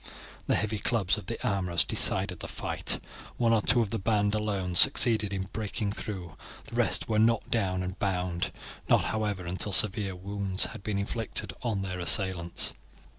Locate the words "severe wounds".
9.97-10.63